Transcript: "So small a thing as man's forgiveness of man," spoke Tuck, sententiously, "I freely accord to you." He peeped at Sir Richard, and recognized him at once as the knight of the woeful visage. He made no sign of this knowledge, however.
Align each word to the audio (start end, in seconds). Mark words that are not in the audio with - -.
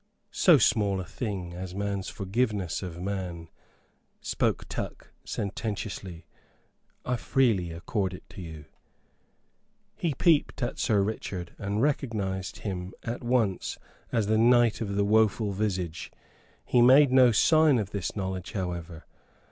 "So 0.31 0.57
small 0.57 0.99
a 0.99 1.05
thing 1.05 1.53
as 1.53 1.75
man's 1.75 2.09
forgiveness 2.09 2.81
of 2.81 2.99
man," 2.99 3.49
spoke 4.19 4.67
Tuck, 4.67 5.11
sententiously, 5.23 6.25
"I 7.05 7.17
freely 7.17 7.71
accord 7.71 8.19
to 8.29 8.41
you." 8.41 8.65
He 9.95 10.15
peeped 10.15 10.63
at 10.63 10.79
Sir 10.79 11.03
Richard, 11.03 11.53
and 11.59 11.83
recognized 11.83 12.61
him 12.61 12.93
at 13.03 13.23
once 13.23 13.77
as 14.11 14.25
the 14.25 14.39
knight 14.39 14.81
of 14.81 14.95
the 14.95 15.05
woeful 15.05 15.51
visage. 15.51 16.11
He 16.65 16.81
made 16.81 17.11
no 17.11 17.31
sign 17.31 17.77
of 17.77 17.91
this 17.91 18.15
knowledge, 18.15 18.53
however. 18.53 19.05